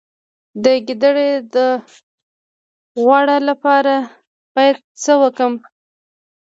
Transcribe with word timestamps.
د 0.63 0.65
ګیډې 0.87 1.31
د 1.55 1.57
غوړ 3.03 3.27
لپاره 3.49 3.93
باید 4.53 4.77
څه 5.03 5.13
وکړم؟ 5.21 5.53